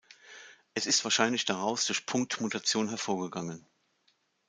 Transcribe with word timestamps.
Es 0.73 0.87
ist 0.87 1.03
wahrscheinlich 1.03 1.45
daraus 1.45 1.85
durch 1.85 2.07
Punktmutation 2.07 2.89
hervorgegangen. 2.89 3.67